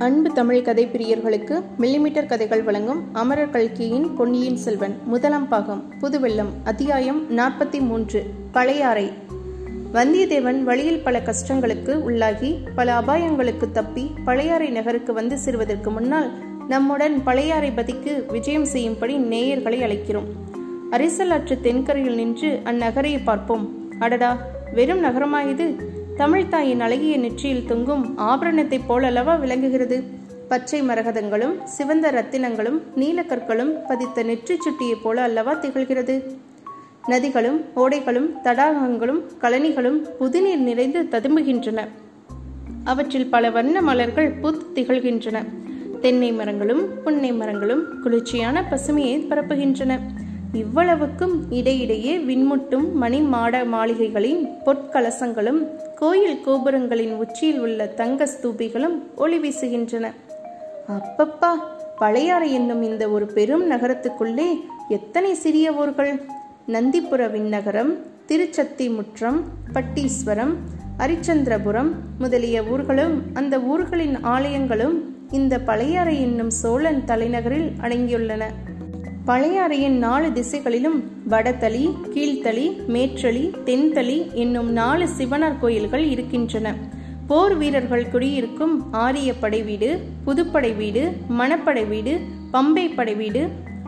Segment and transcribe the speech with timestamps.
[0.00, 7.38] அன்பு தமிழ் கதை பிரியர்களுக்கு மில்லிமீட்டர் கதைகள் வழங்கும் அமரர் கல்கியின் பொன்னியின் செல்வன் முதலாம் பாகம் புதுவெள்ளம் அத்தியாயம்
[7.38, 9.12] நாற்பத்தி மூன்று பழையாறை.
[9.94, 16.30] வந்தியத்தேவன் வழியில் பல கஷ்டங்களுக்கு உள்ளாகி பல அபாயங்களுக்கு தப்பி பழையாறை நகருக்கு வந்து சேர்வதற்கு முன்னால்
[16.68, 20.26] நம்முடன் பழையாறை பதிக்கு விஜயம் செய்யும்படி நேயர்களை அழைக்கிறோம்.
[20.90, 23.90] அரிசலாற்று தென்கரையில் நின்று அந்நகரை பார்ப்போம்.
[23.98, 24.36] அடடா
[24.74, 25.89] வெறும் நகரமாயுது.
[26.20, 30.02] தமிழ்தாயின் அழகிய நெற்றியில் தொங்கும் ஆபரணத்தைப் போலல்லவா விளங்குகிறது?
[30.48, 36.22] பச்சை மரகதங்களும் சிவந்த ரத்தினங்களும் நீலக்கற்களும் பதித்த நெற்றி சுட்டியைப் போல அல்லவா திகழ்கிறது?
[37.06, 41.88] நதிகளும் ஓடைகளும் தடாகங்களும் கழனிகளும் புதுநீர் நிறைந்து ததும்புகின்றன.
[42.84, 45.44] அவற்றில் பல வண்ண மலர்கள் பூத்து திகழ்கின்றன.
[46.00, 49.98] தென்னை மரங்களும் புன்னை மரங்களும் குளிர்ச்சியான பசுமையை பரப்புகின்றன.
[50.52, 60.12] இவ்வளவுக்கும் இடையிடையே விண்முட்டும் மணி மாட மாளிகைகளின் பொற்கலசங்களும் கோயில் கோபுரங்களின் உச்சியில் உள்ள தங்க ஸ்தூபிகளும் ஒளி வீசுகின்றன.
[60.88, 61.50] அப்பப்பா
[61.98, 64.48] பழையாறை என்னும் இந்த ஒரு பெரும் நகரத்துக்குள்ளே
[64.88, 66.22] எத்தனை சிறிய ஊர்கள்?
[66.66, 67.92] நந்திபுர விண்ணகரம்
[68.26, 70.56] திருச்சத்தி முற்றம் பட்டீஸ்வரம்
[70.98, 74.98] அரிச்சந்திரபுரம் முதலிய ஊர்களும் அந்த ஊர்களின் ஆலயங்களும்
[75.30, 78.44] இந்த பழையாறை என்னும் சோழன் தலைநகரில் அடங்கியுள்ளன.
[79.30, 80.96] பழையாறையின் நாலு திசைகளிலும்
[81.32, 81.82] வடதளி
[82.14, 82.64] கீழ்த்தளி
[82.94, 86.72] மேற்றளி தென்தளி என்னும் நாலு சிவனார் கோயில்கள் இருக்கின்றன.
[87.28, 89.90] போர் வீரர்கள் குடியிருக்கும் ஆரிய படை வீடு
[90.26, 91.02] புதுப்படை வீடு
[91.40, 92.14] மணப்படை வீடு
[92.54, 93.42] பம்பை படை வீடு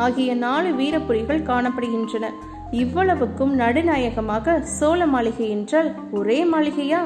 [0.07, 2.31] ஆகிய நாலு வீரப்புரிகள் காணப்படுகின்றன.
[2.83, 7.03] இவ்வளவுக்கும் நடுநாயகமாக சோழ மாளிகை என்றால் ஒரே மாளிகையா?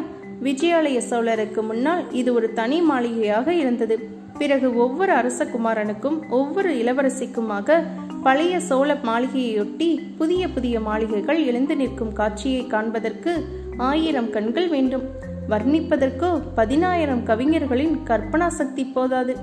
[0.48, 3.96] விஜயாலய சோழருக்கு முன்னால் இது ஒரு தனி மாளிகையாக இருந்தது.
[4.40, 7.78] பிறகு ஒவ்வொரு அரசகுமாரனுக்கும் ஒவ்வொரு இளவரசிக்குமாக
[8.22, 13.44] பழைய சோழ மாளிகையொட்டி புதிய புதிய மாளிகைகள் எழுந்து நிற்கும் காட்சியை காண்பதற்கு
[13.76, 15.02] ஆயிரம் கண்கள் வேண்டும்.
[15.50, 19.36] வர்ணிப்பதற்கோ பதினாயிரம் கவிஞர்களின் கற்பனா சக்தி போதாது.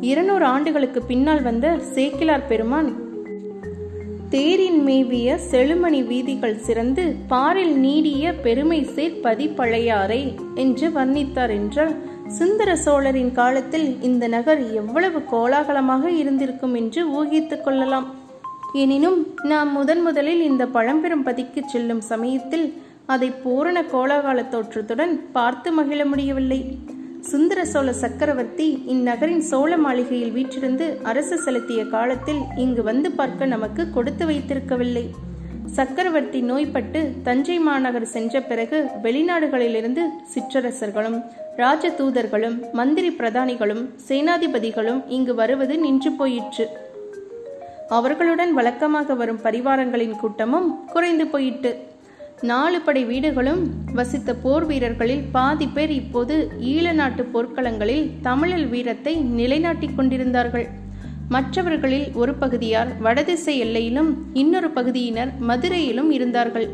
[0.00, 3.02] இருநூறு ஆண்டுகளுக்கு பின்னால் வந்த சேக்கிலார் பெருமான்
[4.30, 11.94] தேரின் மேவிய செழுமணி வீதிகள் சிறந்து பாரில் நீடிய பெருமை சேர் பதிப்பழையாறை என்று வர்ணித்தார் என்றால்
[12.28, 18.14] சுந்தர சோழரின் காலத்தில் இந்த நகர் எவ்வளவு கோலாகலமாக இருந்திருக்கும் என்று ஊகித்துக் கொள்ளலாம்.
[18.72, 26.04] எனினும் நாம் முதன் முதலில் இந்த பழம்பெரும் பதிக்கு செல்லும் சமயத்தில் அதை பூரண கோலாகல தோற்றத்துடன் பார்த்து மகிழ
[26.04, 26.78] முடியவில்லை.
[27.20, 34.26] சுந்தர சோழ சக்கரவர்த்தி இந்நகரின் சோழ மாளிகையில் வீற்றிருந்து அரசு செலுத்திய காலத்தில் இங்கு வந்து பார்க்க நமக்கு கொடுத்து
[34.26, 35.10] வைத்திருக்கவில்லை.
[35.76, 40.02] சக்கரவர்த்தி நோய்பட்டு தஞ்சை மாநகர் சென்ற பிறகு வெளிநாடுகளிலிருந்து
[40.32, 41.16] சிற்றரசர்களும்
[41.60, 46.66] ராஜ தூதர்களும் மந்திரி பிரதானிகளும் சேனாதிபதிகளும் இங்கு வருவது நின்று போயிற்று.
[47.88, 51.72] அவர்களுடன் வழக்கமாக வரும் பரிவாரங்களின் கூட்டமும் குறைந்து போயிட்டு
[52.50, 53.60] நாலு படை வீடுகளும்
[53.98, 56.36] வசித்த போர் வீரர்களில் பாதி பேர் இப்போது
[56.72, 60.66] ஈழ நாட்டு போர்க்களங்களில் தமிழர் வீரத்தை நிலைநாட்டிக் கொண்டிருந்தார்கள்.
[61.28, 66.68] மற்றவர்களில் ஒரு பகுதியார் வடதிசை எல்லையிலும் இன்னொரு பகுதியினர் மதுரையிலும் இருந்தார்கள்.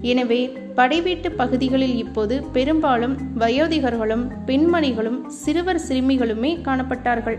[0.00, 7.38] எனவே படைவீட்டு பகுதிகளில் இப்போது பெரும்பாலும் வயோதிகர்களும் பெண்மணிகளும் சிறுவர் சிறுமிகளுமே காணப்பட்டார்கள்.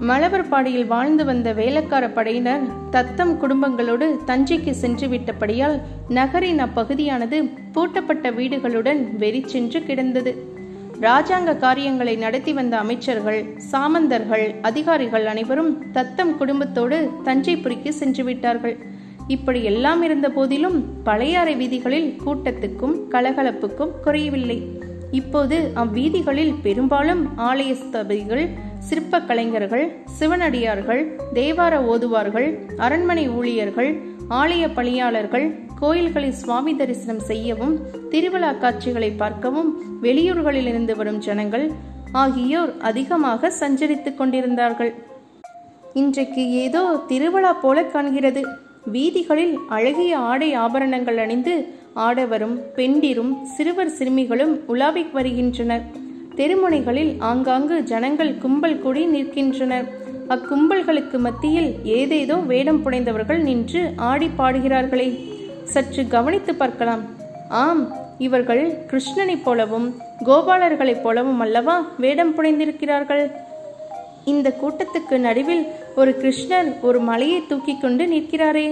[0.00, 9.82] மலவர்பாடியில் வாழ்ந்து வந்த வேலக்கார படையினர் தத்தம் குடும்பங்களோடு தஞ்சைக்கு சென்று விட்டபடியால் நகரின் அப்பகுதியானது பூட்டப்பட்ட வீடுகளுடன் வெறிச்சென்று
[9.82, 10.49] கிடந்தது.
[11.00, 13.38] ராஜாங்க காரியங்களை நடத்தி வந்த அமைச்சர்கள்
[13.72, 18.76] சாமந்தர்கள் அதிகாரிகள் அனைவரும் தத்தம் குடும்பத்தோடு தஞ்சைபுரிக்கு சென்று விட்டார்கள்.
[19.26, 24.58] இப்படி எல்லாம் இருந்த போதிலும் பழையாறை வீதிகளில் கூட்டத்துக்கும் கலகலப்புக்கும் குறையவில்லை.
[25.10, 28.44] இப்போது அவ்வீதிகளில் பெரும்பாலும் ஆலய ஸ்தபதிகள்
[28.78, 29.86] சிற்ப கலைஞர்கள்
[30.18, 31.02] சிவனடியார்கள்
[31.34, 33.90] தேவார ஓதுவார்கள் அரண்மனை ஊழியர்கள்
[34.30, 35.46] ஆலய பணியாளர்கள்
[35.80, 37.74] கோயில்களில் சுவாமி தரிசனம் செய்யவும்
[38.12, 39.70] திருவிழா காட்சிகளை பார்க்கவும்
[40.02, 41.66] வெளியூர்களிலிருந்து வரும் ஜனங்கள்
[42.22, 44.92] ஆகியோர் அதிகமாக சஞ்சரித்துக் கொண்டிருந்தார்கள்.
[45.94, 48.42] இன்றைக்கு ஏதோ திருவிழா போல காண்கிறது.
[48.94, 51.54] வீதிகளில் அழகிய ஆடை ஆபரணங்கள் அணிந்து
[52.06, 55.84] ஆடவரும் பெண்டிரும் சிறுவர் சிறுமிகளும் உலாவி வருகின்றனர்.
[56.38, 59.88] தெருமுனைகளில் ஆங்காங்கு ஜனங்கள் கும்பல் கூடி நிற்கின்றனர்.
[60.34, 65.08] அக்கும்பல்களுக்கு மத்தியில் ஏதேதோ வேடம் புனைந்தவர்கள் நின்று ஆடி பாடுகிறார்களே.
[65.74, 67.02] சற்று கவனித்து பார்க்கலாம்.
[67.64, 67.82] ஆம்
[68.26, 69.86] இவர்கள் கிருஷ்ணனைப் போலவும்
[70.24, 73.24] கோபாலர்களைப் போலவும் அல்லவா வேடம் புனைந்திருக்கிறார்கள்?
[74.24, 75.62] இந்த கூட்டத்துக்கு நடுவில்
[75.96, 78.66] ஒரு கிருஷ்ணர் ஒரு மலையை தூக்கி கொண்டு நிற்கிறாரே.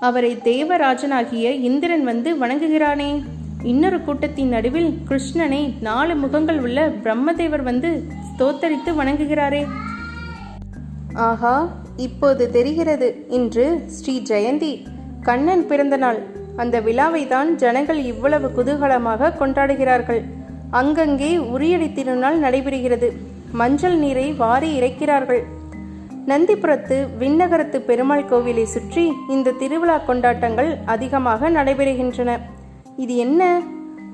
[0.00, 3.10] அவரை தேவராஜனாகிய இந்திரன் வந்து வணங்குகிறானே.
[3.62, 7.90] இன்னொரு கூட்டத்தின் நடுவில் கிருஷ்ணனை நாலு முகங்கள் உள்ள பிரம்மதேவர் வந்து
[8.28, 9.62] ஸ்தோத்தரித்து வணங்குகிறாரே.
[11.28, 11.54] ஆஹா
[11.96, 14.72] இப்போது தெரிகிறது இன்று ஸ்ரீ ஜெயந்தி.
[15.28, 16.18] கண்ணன் பிறந்த நாள்.
[16.56, 20.22] அந்த விழாவை தான் ஜனங்கள் இவ்வளவு குதூகலமாக கொண்டாடுகிறார்கள்.
[20.70, 23.08] அங்கங்கே உரியடி திருநாள் நடைபெறுகிறது.
[23.60, 25.42] மஞ்சள் நீரை வாரி இறைக்கிறார்கள்.
[26.30, 32.30] நந்திபுரத்து விண்ணகரத்து பெருமாள் கோவிலை சுற்றி இந்த திருவிழா கொண்டாட்டங்கள் அதிகமாக நடைபெறுகின்றன.
[32.96, 33.42] இது என்ன?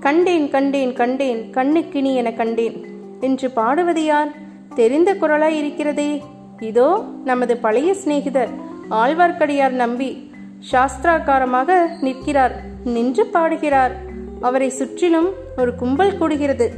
[0.00, 2.76] கண்டேன் கண்டேன் கண்டேன் கண்ணுக்கினி என கண்டேன்.
[3.20, 4.30] என்று பாடுவது யார்?
[4.74, 6.10] தெரிந்த குரலாய் இருக்கிறதே.
[6.68, 6.88] இதோ
[7.24, 8.52] நமது பழைய சிநேகிதர்
[9.02, 10.10] ஆழ்வார்க்கடியார் நம்பி
[10.70, 12.60] சாஸ்திராக்காரமாக நிற்கிறார்.
[12.84, 13.92] நின்று பாடுகிறார்.
[14.40, 16.68] அவரை சுற்றிலும் ஒரு கும்பல் கூடுகிறது.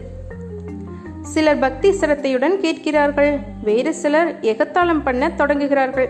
[1.20, 3.38] சிலர் பக்தி சிரத்தையுடன் கேட்கிறார்கள்.
[3.62, 6.08] வேறு சிலர் எகத்தாளம் பண்ண தொடங்குகிறார்கள்.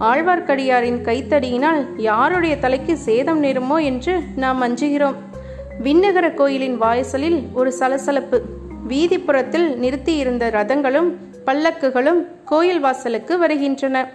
[0.00, 5.14] ஆழ்வார்க்கடியாரின் கைத்தடியினால் யாருடைய தலைக்கு சேதம் நேருமோ என்று நாம் அஞ்சுகிறோம்.
[5.82, 8.42] விண்ணகர கோயிலின் வாயசலில் ஒரு சலசலப்பு.
[8.88, 11.12] வீதிப்புறத்தில் நிறுத்தியிருந்த ரதங்களும்
[11.46, 14.10] பல்லக்குகளும் கோயில் வாசலுக்கு வருகின்றன.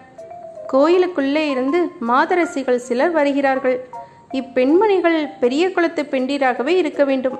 [0.71, 3.89] கோயிலுக்குள்ளே இருந்து மாதரசிகள் சிலர் வருகிறார்கள்.
[4.33, 7.37] இப்பெண்மணிகள் பெரிய குளத்து பெண்டீராகவே இருக்க வேண்டும்.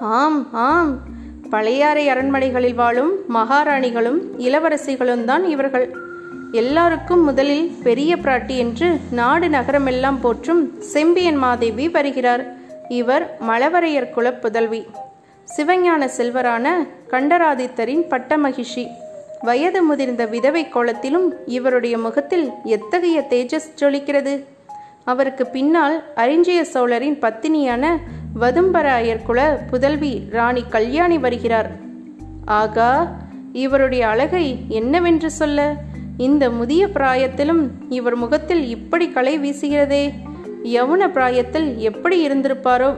[0.00, 0.98] ஆம் ஆம்.
[1.50, 5.94] பழையாறை அரண்மனைகளில் வாழும் மகாராணிகளும் இளவரசிகளும் தான் இவர்கள்.
[6.52, 12.44] எல்லாருக்கும் முதலில் பெரிய பிராட்டி என்று நாடு நகரமெல்லாம் போற்றும் செம்பியன் மாதேவி வருகிறார்.
[12.88, 14.86] இவர் மலவரையர் குல புதல்வி.
[15.56, 16.68] சிவஞான செல்வரான
[17.10, 18.86] கண்டராதித்தரின் பட்டமகிஷி.
[19.40, 24.44] வயது முதிர்ந்த விதவை கோலத்திலும் இவருடைய முகத்தில் எத்தகைய தேஜஸ் ஜொலிக்கிறது?
[25.04, 27.86] அவருக்கு பின்னால் அரிஞ்சய சோழரின் பத்தினியான
[28.40, 31.70] வதும்பராயர் குல புதல்வி ராணி கல்யாணி வருகிறார்.
[32.44, 33.16] ஆகா
[33.52, 35.74] இவருடைய அழகை என்னவென்று சொல்ல?
[36.16, 40.10] இந்த முதிய பிராயத்திலும் இவர் முகத்தில் இப்படி கலை வீசுகிறதே.
[40.64, 42.94] யவுன பிராயத்தில் எப்படி இருந்திருப்பாரோ?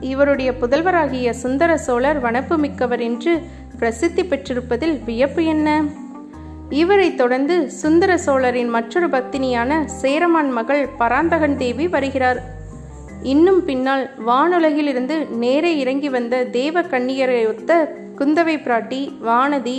[0.00, 3.42] இவருடைய புதல்வராகிய சுந்தர சோழர் வனப்பு மிக்கவர் என்று
[3.84, 5.68] பிரசித்தி பெற்றிருப்பதில் வியப்பு என்ன?
[6.82, 12.40] இவரை தொடர்ந்து சுந்தர சோழரின் மற்றொரு பத்தினியான சேரமான் மகள் பராந்தகன் தேவி வருகிறார்.
[13.32, 17.76] இன்னும் பின்னால் வானுலகிலிருந்து நேரே இறங்கி வந்த தேவ கண்ணியரை ஒத்த
[18.18, 19.78] குந்தவை பிராட்டி வானதி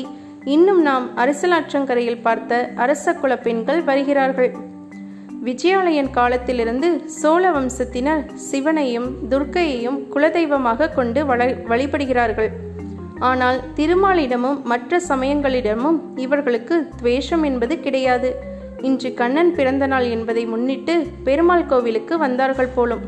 [0.56, 4.52] இன்னும் நாம் அரசலாற்றங்கரையில் பார்த்த அரச குல பெண்கள் வருகிறார்கள்.
[5.46, 6.90] விஜயாலயன் காலத்திலிருந்து
[7.22, 11.22] சோழ வம்சத்தினர் சிவனையும் துர்க்கையையும் குலதெய்வமாக கொண்டு
[11.74, 12.52] வழிபடுகிறார்கள்.
[13.20, 18.36] ஆனால் திருமாலிடமும் மற்ற சமயங்களிடமும் இவர்களுக்கு துவேஷம் என்பது கிடையாது.
[18.82, 23.00] இன்று கண்ணன் பிறந்த நாள் என்பதை முன்னிட்டு பெருமாள் கோவிலுக்கு வந்தார்கள் போலும்.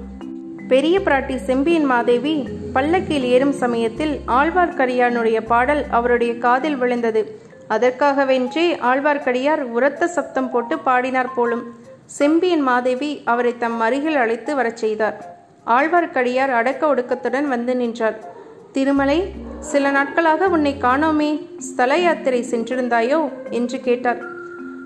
[0.67, 7.39] பெரிய பிராட்டி செம்பியன் மாதேவி பல்லக்கில் ஏறும் சமயத்தில் ஆழ்வார்க்கடியானுடைய பாடல் அவருடைய காதில் விழுந்தது.
[7.69, 11.75] அதற்காகவென்றே ஆழ்வார்க்கடியார் உரத்த சப்தம் போட்டு பாடினார் போலும்.
[12.05, 15.37] செம்பியன் மாதேவி அவரை தம் அருகில் அழைத்து வரச் செய்தார்.
[15.67, 18.35] ஆழ்வார்க்கடியார் அடக்க ஒடுக்கத்துடன் வந்து நின்றார்.
[18.71, 23.31] திருமலை சில நாட்களாக உன்னை காணோமே ஸ்தல யாத்திரை சென்றிருந்தாயோ?
[23.49, 24.17] என்று கேட்டார்.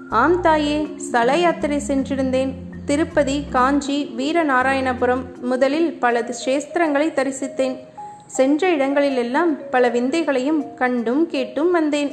[0.09, 2.51] ஆம் தாயே ஸ்தல யாத்திரை சென்றிருந்தேன்.
[2.85, 7.77] திருப்பதி காஞ்சி வீரநாராயணபுரம் முதலில் பல சேஸ்திரங்களை தரிசித்தேன்.
[8.25, 12.11] சென்ற இடங்களிலெல்லாம் பல விந்தைகளையும் கண்டும் கேட்டும் வந்தேன்.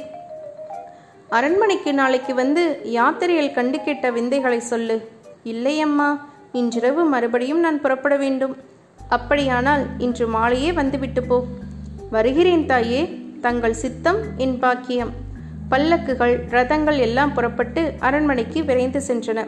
[1.29, 5.09] அரண்மனைக்கு நாளைக்கு வந்து யாத்திரையில் கண்டு கேட்ட விந்தைகளை சொல்லு.
[5.45, 6.19] இல்லையம்மா
[6.51, 8.57] இன்றிரவு மறுபடியும் நான் புறப்பட வேண்டும்.
[9.09, 11.45] அப்படியானால் இன்று மாலையே வந்துவிட்டு போ.
[12.09, 13.01] வருகிறேன் தாயே
[13.41, 15.11] தங்கள் சித்தம் என் பாக்கியம்.
[15.71, 19.39] பல்லக்குகள் ரதங்கள் எல்லாம் புறப்பட்டு அரண்மனைக்கு விரைந்து சென்றன.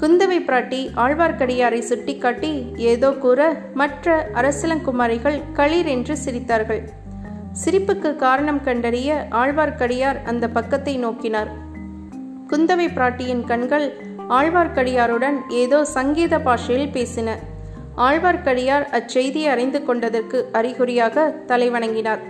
[0.00, 3.40] குந்தவை பிராட்டி ஆழ்வார்க்கடியாரை சுட்டிக்காட்டி ஏதோ கூற
[3.74, 6.82] மற்ற அரசலங்குமாரிகள் களீர் என்று சிரித்தார்கள்.
[7.64, 11.50] சிரிப்புக்கு காரணம் கண்டறிய ஆழ்வார்க்கடியார் அந்த பக்கத்தை நோக்கினார்.
[12.50, 13.88] குந்தவை பிராட்டியின் கண்கள்
[14.28, 17.38] ஆழ்வார்க்கடியாருடன் ஏதோ சங்கீத பாஷையில் பேசின.
[18.06, 22.22] ஆழ்வார்க்கடியார் அச்செய்தியை அறிந்து கொண்டதற்கு அறிகுறியாக தலைவணங்கினார்.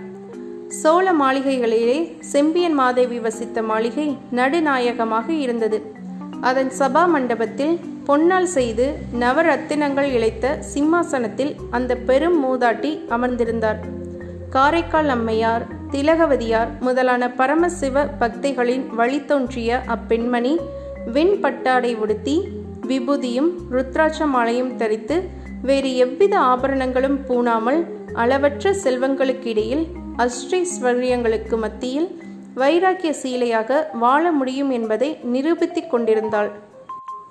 [0.67, 5.79] சோழ மாளிகைகளிலே செம்பியன் மாதேவி வசித்த மாளிகை நடுநாயகமாக இருந்தது.
[6.41, 8.85] அதன் சபா மண்டபத்தில் பொன்னால் செய்து
[9.19, 13.79] நவரத்தினங்கள் இழைத்த சிம்மாசனத்தில் அந்த பெரும் மூதாட்டி அமர்ந்திருந்தார்.
[14.49, 20.53] காரைக்கால் அம்மையார் திலகவதியார் முதலான பரமசிவ பக்திகளின் வழித்தோன்றிய அப்பெண்மணி
[21.13, 22.35] வெண் பட்டாடை உடுத்தி
[22.87, 25.17] விபூதியும் ருத்ராட்ச மாலையும் தரித்து
[25.61, 27.79] வேறு எவ்வித ஆபரணங்களும் பூணாமல்
[28.13, 29.83] அளவற்ற செல்வங்களுக்கிடையில்
[30.17, 32.21] அஷ்டைஸ்வரியங்களுக்கு மத்தியில்
[32.55, 36.49] வைராக்கிய சீலையாக வாழ முடியும் என்பதை நிரூபித்துக் கொண்டிருந்தாள்.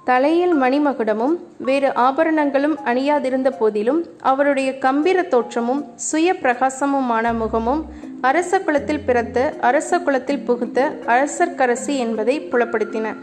[0.05, 7.83] தலையில் மணிமகுடமும் வேறு ஆபரணங்களும் அணியாதிருந்த போதிலும் அவருடைய கம்பீர தோற்றமும் சுய பிரகாசமுமான முகமும்
[8.21, 13.15] அரச குலத்தில் பிறத்த அரச குலத்தில் புகுத்த அரசர்க்கரசி என்பதை புலப்படுத்தின.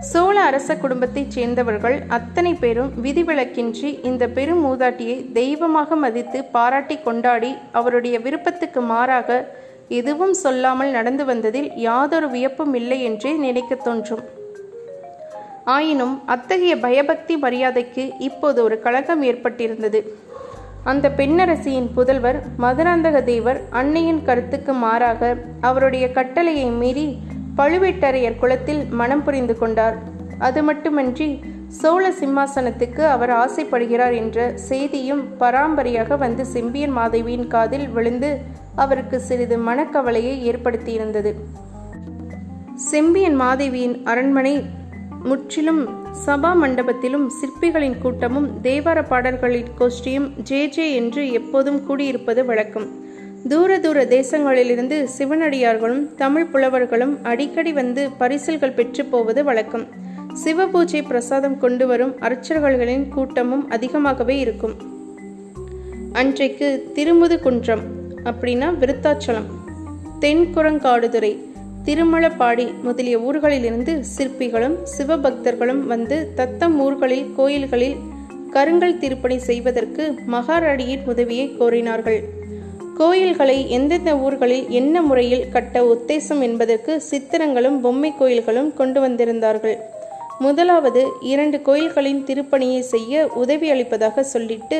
[0.00, 8.18] சோழ அரச குடும்பத்தைச் சேர்ந்தவர்கள் அத்தனை பேரும் விதிவிலக்கின்றி இந்த பெரும் மூதாட்டியை தெய்வமாக மதித்து பாராட்டி கொண்டாடி அவருடைய
[8.20, 9.48] விருப்பத்துக்கு மாறாக
[9.88, 14.20] எதுவும் சொல்லாமல் நடந்து வந்ததில் யாதொரு வியப்பும் இல்லை என்றே நினைக்க தோன்றும்.
[15.64, 20.02] ஆயினும் அத்தகைய பயபக்தி மரியாதைக்கு இப்போது ஒரு கழகம் ஏற்பட்டிருந்தது.
[20.84, 27.18] அந்த பெண்ணரசியின் புதல்வர் மதுராந்தக தேவர் அன்னையின் கருத்துக்கு மாறாக அவருடைய கட்டளையை மீறி
[27.58, 29.96] பழுவேட்டரையர் குலத்தில் மனம் புரிந்து கொண்டார்.
[30.38, 31.28] அது மட்டுமன்றி
[31.80, 38.30] சோழ சிம்மாசனத்துக்கு அவர் ஆசைப்படுகிறார் என்ற செய்தியும் பராம்பரையாக வந்து செம்பியன் மாதவியின் காதில் விழுந்து
[38.74, 41.32] அவருக்கு சிறிது மனக்கவலையை ஏற்படுத்தியிருந்தது.
[42.90, 44.54] செம்பியன் மாதேவியின் அரண்மனை
[45.22, 45.82] முற்றிலும்
[46.26, 52.86] சபா மண்டபத்திலும் சிற்பிகளின் கூட்டமும் தேவார பாடல்களின் கோஷ்டியும் ஜே ஜே என்று எப்போதும் கூடியிருப்பது வழக்கம்.
[53.48, 59.86] தூர தூர தேசங்களிலிருந்து சிவனடியார்களும் தமிழ் புலவர்களும் அடிக்கடி வந்து பரிசில்கள் பெற்று போவது வழக்கம்.
[60.44, 64.74] சிவபூஜை பிரசாதம் கொண்டு வரும் அர்ச்சகர்களின் கூட்டமும் அதிகமாகவே இருக்கும்.
[66.12, 67.80] அன்றைக்கு திருமுது குன்றம்
[68.24, 69.48] அப்படின்னா விருத்தாச்சலம்
[70.20, 71.32] தென்குரங்காடுதுறை
[71.84, 77.96] திருமலப்பாடி முதலிய ஊர்களிலிருந்து சிற்பிகளும் சிவபக்தர்களும் வந்து தத்தம் ஊர்களில் கோயில்களில்
[78.50, 82.20] கருங்கல் திருப்பணி செய்வதற்கு மகாரடியின் உதவியை கோரினார்கள்.
[82.96, 89.76] கோயில்களை எந்தெந்த ஊர்களில் என்ன முறையில் கட்ட உத்தேசம் என்பதற்கு சித்திரங்களும் பொம்மை கோயில்களும் கொண்டு வந்திருந்தார்கள்.
[90.38, 94.78] முதலாவது இரண்டு கோயில்களின் திருப்பணியை செய்ய உதவி அளிப்பதாக சொல்லிட்டு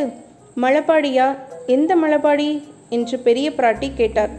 [0.63, 1.37] மலபாடியா?
[1.67, 2.63] எந்த மலபாடி?
[2.89, 4.31] என்று பெரிய பிராட்டி கேட்டார்.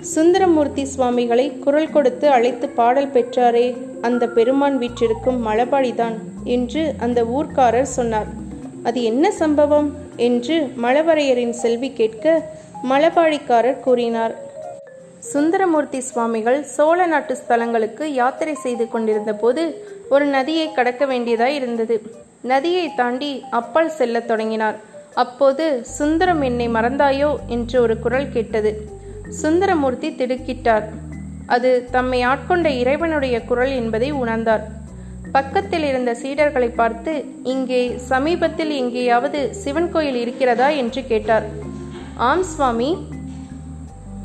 [0.00, 3.66] சுந்தரமூர்த்தி சுவாமிகளை குரல் கொடுத்து அழைத்து பாடல் பெற்றாரே
[4.00, 8.26] அந்த பெருமான் வீற்றிருக்கும் மலபாடிதான் என்று அந்த ஊர்க்காரர் சொன்னார்.
[8.82, 10.06] அது என்ன சம்பவம்?
[10.16, 12.24] என்று மலவரையரின் செல்வி கேட்க
[12.84, 14.34] மலபாடிக்காரர் கூறினார்.
[15.18, 22.02] சுந்தரமூர்த்தி சுவாமிகள் சோழ நாட்டு ஸ்தலங்களுக்கு யாத்திரை செய்து கொண்டிருந்த போது ஒரு நதியை கடக்க வேண்டியதாய் இருந்தது.
[22.40, 24.76] நதியை தாண்டி அப்பால் செல்லத் தொடங்கினார்.
[25.14, 27.36] அப்போது சுந்தரம் என்னை மறந்தாயோ?
[27.46, 28.90] என்று ஒரு குரல் கேட்டது.
[29.28, 30.84] சுந்தரமூர்த்தி திடுக்கிட்டார்.
[31.46, 34.60] அது தம்மை ஆட்கொண்ட இறைவனுடைய குரல் என்பதை உணர்ந்தார்.
[35.32, 40.68] பக்கத்தில் இருந்த சீடர்களை பார்த்து இங்கே சமீபத்தில் எங்கேயாவது சிவன் கோயில் இருக்கிறதா?
[40.68, 41.66] என்று கேட்டார்.
[42.26, 42.88] ஆம் சுவாமி.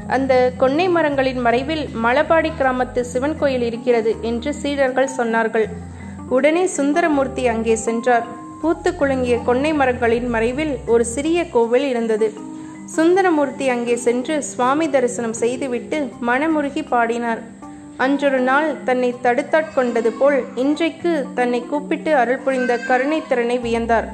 [0.07, 5.67] அந்த கொன்னை மரங்களின் மறைவில் மலபாடி கிராமத்து சிவன் கோயில் இருக்கிறது என்று சீடர்கள் சொன்னார்கள்.
[6.29, 8.25] உடனே சுந்தரமூர்த்தி அங்கே சென்றார்.
[8.61, 12.33] பூத்து குலுங்கிய கொன்னை மரங்களின் மறைவில் ஒரு சிறிய கோவில் இருந்தது.
[12.95, 17.41] சுந்தரமூர்த்தி அங்கே சென்று சுவாமி தரிசனம் செய்துவிட்டு மனமுருகி பாடினார்.
[17.97, 24.07] அன்றொரு நாள் தன்னை தடுத்தாட்கொண்டது போல் இன்றைக்கு தன்னை கூப்பிட்டு அருள் புரிந்த கருணை திறனை வியந்தார்.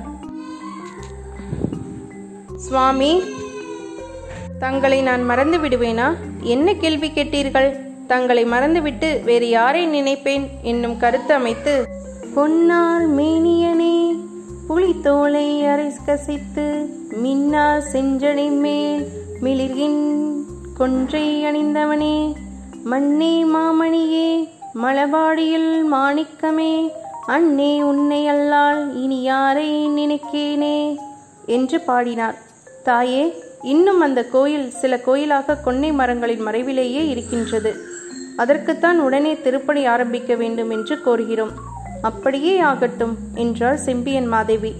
[2.65, 3.11] சுவாமி
[4.59, 6.15] தங்களை நான் மறந்து விடுவேனா?
[6.41, 7.69] என்ன கேள்வி கேட்டீர்கள்?
[8.07, 10.47] தங்களை மறந்துவிட்டு வேறு யாரை நினைப்பேன்?
[10.61, 11.87] என்னும் கருத்து அமைத்து
[12.35, 14.15] பொன்னால் மேனியனே
[14.67, 16.65] புலித்தோலை அரை கசித்து
[17.23, 19.07] மின்னார் செஞ்சடை மேல்
[19.41, 20.31] மிளிர்கின்
[20.73, 22.33] கொன்றை அணிந்தவனே
[22.83, 24.49] மண்ணே மாமணியே
[24.83, 26.91] மலபாடியில் மாணிக்கமே
[27.27, 30.95] அண்ணே உன்னை அல்லால் இனி யாரை நினைக்கேனே?
[31.45, 32.37] என்று பாடினார்.
[32.83, 37.75] தாயே இன்னும் அந்த கோயில் சில கோயிலாக கொன்னை மரங்களின் மறைவிலேயே இருக்கின்றது.
[38.37, 41.49] அதற்குத்தான் உடனே திருப்பணி ஆரம்பிக்க வேண்டும் என்று கோருகிறோம்.
[42.01, 44.73] அப்படியே ஆகட்டும் என்றார் செம்பியன் மாதேவி.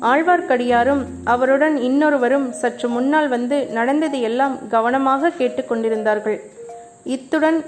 [0.00, 6.40] ஆழ்வார்க்கடியாரும் அவருடன் இன்னொருவரும் சற்று முன்னால் வந்து நடந்தது எல்லாம் கவனமாக கேட்டுக்கொண்டிருந்தார்கள்
[7.04, 7.64] இத்துடன்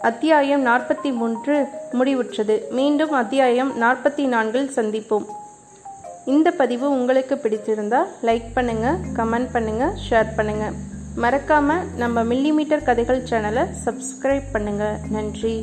[0.00, 2.60] அத்தியாயம் நாற்பத்தி மூன்று முடிவுற்றது.
[2.70, 5.24] மீண்டும் அத்தியாயம் நாற்பத்தி நான்கில் சந்திப்போம்.
[6.26, 8.86] இந்த பதிவு உங்களுக்கு பிடிச்சிருந்தா லைக் பண்ணுங்க
[9.18, 10.66] கமெண்ட் பண்ணுங்க ஷேர் பண்ணுங்க.
[11.24, 14.84] மறக்காம நம்ம மில்லிமீட்டர் கதைகள் சேனலை சப்ஸ்கிரைப் பண்ணுங்க.
[15.16, 15.56] நன்றி.